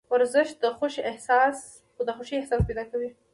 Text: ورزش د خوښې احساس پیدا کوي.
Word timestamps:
ورزش 0.13 0.47
د 0.63 0.65
خوښې 0.77 1.01
احساس 2.45 2.59
پیدا 2.67 2.83
کوي. 2.91 3.09